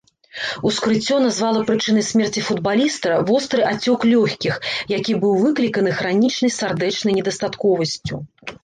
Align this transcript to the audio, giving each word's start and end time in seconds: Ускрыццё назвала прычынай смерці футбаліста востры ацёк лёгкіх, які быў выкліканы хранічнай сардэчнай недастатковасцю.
Ускрыццё 0.69 1.17
назвала 1.25 1.61
прычынай 1.67 2.05
смерці 2.07 2.41
футбаліста 2.47 3.19
востры 3.29 3.61
ацёк 3.75 3.99
лёгкіх, 4.13 4.55
які 4.97 5.11
быў 5.27 5.33
выкліканы 5.45 5.91
хранічнай 6.03 6.51
сардэчнай 6.59 7.13
недастатковасцю. 7.21 8.15